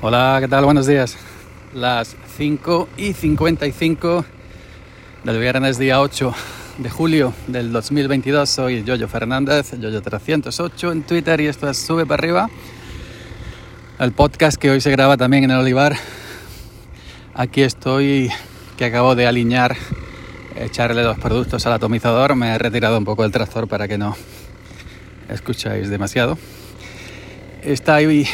[0.00, 0.64] Hola, ¿qué tal?
[0.64, 1.16] Buenos días.
[1.74, 4.24] Las 5 y 55
[5.24, 6.32] del viernes día 8
[6.78, 8.48] de julio del 2022.
[8.48, 12.48] Soy Yoyo Fernández, Yoyo308 en Twitter y esto es Sube para arriba.
[13.98, 15.96] El podcast que hoy se graba también en el Olivar.
[17.34, 18.30] Aquí estoy
[18.76, 19.76] que acabo de alinear,
[20.54, 22.36] echarle los productos al atomizador.
[22.36, 24.16] Me he retirado un poco el tractor para que no
[25.28, 26.38] escucháis demasiado.
[27.64, 28.28] Está ahí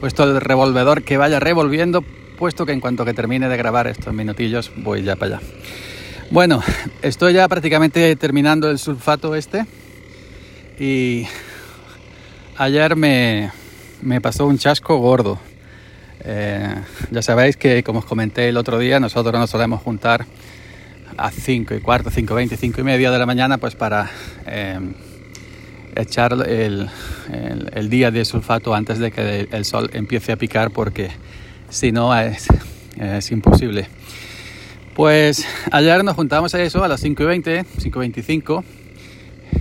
[0.00, 2.02] puesto el revolvedor que vaya revolviendo,
[2.38, 5.46] puesto que en cuanto que termine de grabar estos minutillos voy ya para allá.
[6.30, 6.62] Bueno,
[7.02, 9.64] estoy ya prácticamente terminando el sulfato este
[10.78, 11.26] y
[12.56, 13.50] ayer me,
[14.02, 15.38] me pasó un chasco gordo.
[16.24, 16.74] Eh,
[17.10, 20.26] ya sabéis que, como os comenté el otro día, nosotros nos solemos juntar
[21.16, 24.10] a 5 y cuarto, 5 y 20, 5 y media de la mañana, pues para
[24.46, 24.80] eh,
[25.96, 26.88] echar el,
[27.88, 31.10] día de sulfato antes de que el sol empiece a picar porque
[31.70, 32.46] si no es,
[33.30, 33.88] imposible.
[34.94, 38.64] Pues ayer nos juntamos a eso a las 5 y 20, 5 y 25.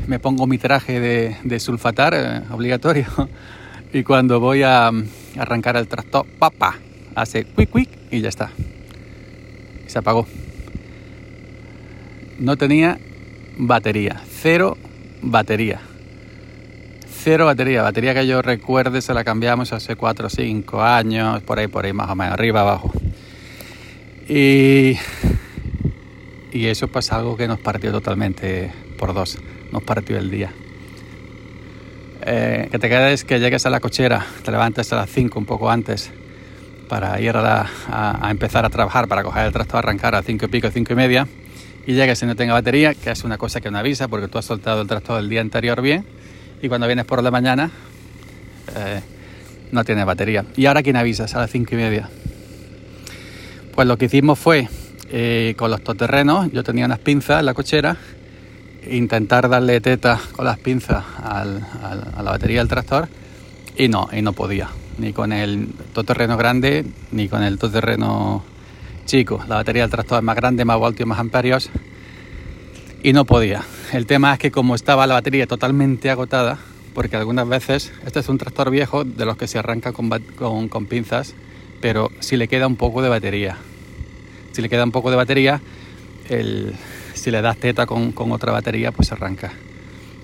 [0.08, 3.06] Me pongo mi traje de, sulfatar eh, obligatorio
[3.94, 4.92] y cuando voy a
[5.38, 6.78] arrancar el tractor, papá,
[7.16, 8.52] hace quick quick y ya está.
[9.88, 10.28] se apagó.
[12.40, 13.00] No tenía
[13.58, 14.78] batería, cero
[15.22, 15.80] batería
[17.26, 17.82] cero batería.
[17.82, 21.84] Batería que yo recuerde se la cambiamos hace 4 o 5 años, por ahí, por
[21.84, 22.94] ahí más o menos, arriba, abajo.
[24.30, 24.96] Y,
[26.54, 29.40] y eso pues algo que nos partió totalmente por dos,
[29.72, 30.54] nos partió el día.
[32.28, 35.48] Eh, que te quedes, que llegues a la cochera, te levantes a las 5 un
[35.48, 36.12] poco antes
[36.88, 40.48] para ir a, a, empezar a trabajar, para coger el tractor, arrancar a 5 y
[40.48, 41.28] pico, 5 y media,
[41.88, 44.38] y llegues y no tenga batería, que es una cosa que no avisa porque tú
[44.38, 46.06] has soltado el tractor el día anterior bien
[46.62, 47.72] y cuando vienes por la mañana
[48.76, 49.02] eh,
[49.72, 50.46] no tiene batería.
[50.56, 51.36] ¿Y ahora quién avisas?
[51.36, 52.10] A las cinco y media.
[53.74, 54.70] Pues lo que hicimos fue,
[55.12, 57.98] eh, con los toterrenos, yo tenía unas pinzas en la cochera,
[58.90, 63.10] intentar darle teta con las pinzas a la batería del tractor
[63.78, 64.70] y no, y no podía.
[64.98, 68.44] Ni con el todoterreno grande, ni con el todoterreno
[69.06, 69.44] chico.
[69.50, 71.70] La batería del tractor es más grande, más voltios, más amperios
[73.06, 73.62] y no podía.
[73.94, 76.58] El tema es que como estaba la batería totalmente agotada,
[76.96, 80.86] porque algunas veces, este es un tractor viejo de los que se arranca con, con,
[80.88, 81.36] pinzas,
[81.82, 83.58] pero si le queda un poco de batería,
[84.54, 85.62] si le queda un poco de batería,
[86.30, 86.74] el,
[87.14, 89.54] si le das teta con, con, otra batería, pues arranca.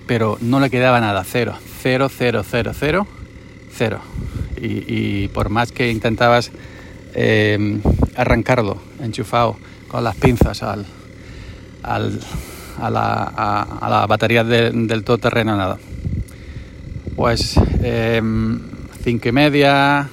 [0.08, 3.06] Pero no le quedaba nada, cero, cero, cero, cero, cero,
[3.72, 4.00] cero.
[4.60, 6.50] Y, por más que intentabas
[7.14, 7.80] eh,
[8.16, 9.56] arrancarlo enchufado
[9.86, 10.84] con las pinzas al,
[11.84, 12.18] al,
[12.78, 13.22] a la,
[13.80, 15.78] a, la batería del todoterreno nada.
[17.16, 18.60] Pues em,
[19.02, 20.08] cinco y media,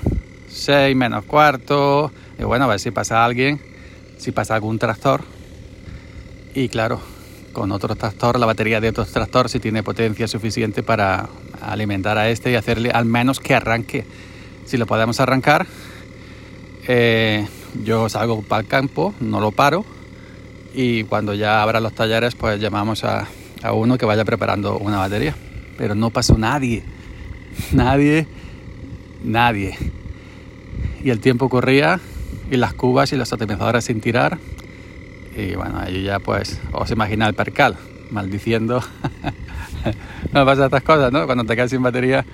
[0.47, 3.59] seis menos cuarto, y bueno, a ver si pasa alguien,
[4.18, 5.22] si pasa algún tractor.
[6.53, 7.00] Y claro,
[7.53, 11.30] con otro tractor, la batería de otro tractor si tiene potencia suficiente para
[11.62, 14.06] alimentar a este y hacerle al menos que arranque.
[14.66, 15.66] Si lo podemos arrancar,
[16.88, 17.48] eh,
[17.84, 19.86] yo salgo para el campo, no lo paro
[20.74, 23.28] y cuando ya abran los talleres pues llamamos a,
[23.63, 25.35] a uno que vaya preparando una batería.
[25.78, 26.84] Pero no pasó nadie,
[27.72, 28.28] nadie,
[29.24, 29.78] nadie.
[31.03, 32.00] Y el tiempo corría
[32.52, 34.38] y las cubas y los atomizadores sin tirar.
[35.35, 37.78] Y bueno, ahí ya pues os imagina el percal,
[38.12, 38.84] maldiciendo.
[40.34, 41.25] no pasa estas cosas, ¿no?
[41.25, 42.25] Cuando te quedas sin batería,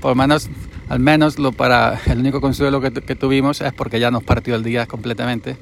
[0.00, 0.48] por lo menos,
[0.88, 4.54] al menos lo para, el único consuelo que, que tuvimos es porque ya nos partió
[4.54, 5.56] el día completamente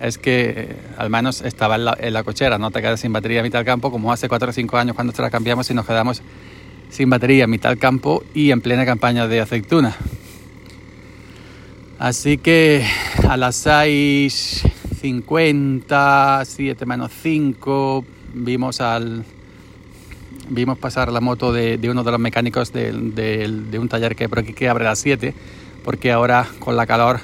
[0.00, 3.42] es que eh, al menos estaba en la, cochera, no te quedas sin batería a
[3.42, 6.22] mitad del campo, como hace 4 o 5 años cuando la cambiamos y nos quedamos
[6.90, 9.96] sin batería a mitad del campo y en plena campaña de aceituna.
[11.98, 12.84] Así que
[13.26, 18.04] a las 6.50, 7 menos 5,
[18.34, 19.24] vimos al
[20.48, 24.52] vimos pasar la moto de, uno de los mecánicos de, de, un taller que aquí
[24.52, 25.34] que abre a las 7,
[25.84, 27.18] porque ahora con la calor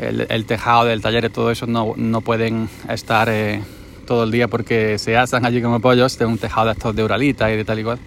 [0.00, 3.62] el, tejado del taller y todo eso no, no pueden estar eh,
[4.06, 7.04] todo el día porque se asan allí como pollos de un tejado de estos de
[7.04, 7.98] Uralita y de tal y cual.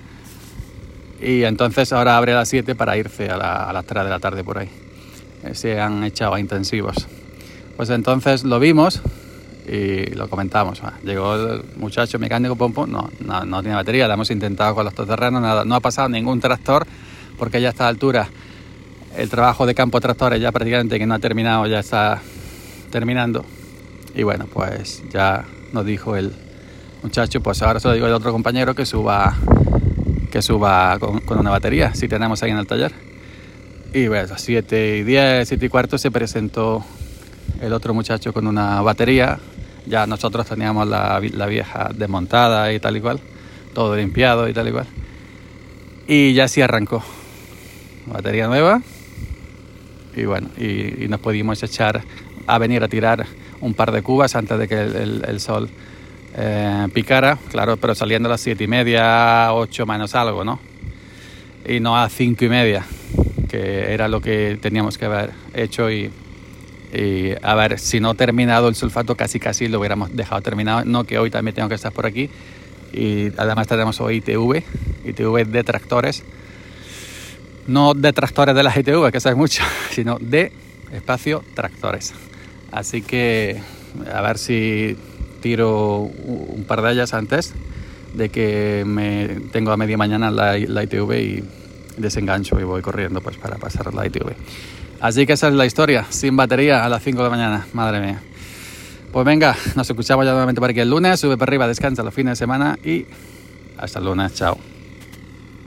[1.21, 4.09] Y entonces ahora abre a las 7 para irse a, la, a, las 3 de
[4.09, 4.69] la tarde por ahí.
[5.43, 7.07] Eh, se han echado a intensivos.
[7.77, 9.01] Pues entonces lo vimos
[9.67, 10.81] y lo comentamos.
[11.03, 14.93] Llegó el muchacho mecánico pompo, no, no, no tiene batería, lo hemos intentado con los
[14.93, 16.85] terrenos, nada, no ha pasado ningún tractor
[17.37, 18.29] porque ya a esta altura
[19.17, 22.21] el trabajo de campo tractores ya prácticamente que no ha terminado, ya está
[22.91, 23.45] terminando.
[24.13, 26.33] Y bueno, pues ya nos dijo el
[27.03, 29.35] muchacho, pues ahora se lo digo al otro compañero que suba
[30.31, 32.91] que suba con, una batería, si tenemos ahí en el taller.
[33.93, 36.83] Y a las 7 y 10, 7 y cuarto se presentó
[37.61, 39.39] el otro muchacho con una batería.
[39.85, 43.21] Ya nosotros teníamos la, la vieja desmontada y tal y cual,
[43.73, 44.87] todo limpiado y tal y cual.
[46.05, 47.01] Y ya sí arrancó.
[48.07, 48.81] Batería nueva.
[50.15, 52.01] Y bueno, y, nos pudimos echar
[52.47, 53.25] a venir a tirar
[53.61, 55.69] un par de cubas antes de que el, sol
[56.35, 57.37] eh, picara.
[57.51, 60.59] Claro, pero saliendo a las siete y media, ocho menos algo, ¿no?
[61.67, 62.85] Y no a cinco y media,
[63.49, 66.11] que era lo que teníamos que haber hecho y,
[66.93, 70.85] y a ver, si no terminado el sulfato, casi casi lo hubiéramos dejado terminado.
[70.85, 72.29] No que hoy también tengo que estar por aquí.
[72.93, 74.63] Y además tenemos hoy ITV,
[75.05, 76.23] ITV de tractores.
[77.67, 80.51] No de tractores de las ITV, que sabes mucho, sino de
[80.91, 82.13] espacio tractores.
[82.71, 83.61] Así que
[84.13, 84.97] a ver si
[85.41, 87.53] tiro un par de ellas antes
[88.13, 91.43] de que me tengo a media mañana la, la ITV y
[91.97, 94.33] desengancho y voy corriendo pues para pasar la ITV.
[95.01, 97.99] Así que esa es la historia, sin batería a las 5 de la mañana, madre
[97.99, 98.21] mía.
[99.11, 102.13] Pues venga, nos escuchamos ya nuevamente para aquí el lunes, sube para arriba, descansa los
[102.13, 103.05] fines de semana y
[103.77, 104.57] hasta el lunes, chao.